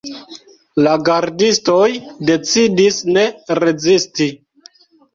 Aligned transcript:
La 0.87 0.95
gardistoj 1.09 1.85
decidis 2.31 3.01
ne 3.13 3.29
rezisti. 3.67 4.33